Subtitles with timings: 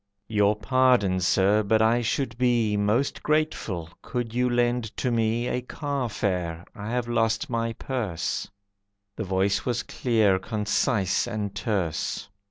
[0.27, 5.61] "Your pardon, Sir, but I should be Most grateful could you lend to me A
[5.61, 8.49] carfare, I have lost my purse."
[9.15, 12.29] The voice was clear, concise, and terse.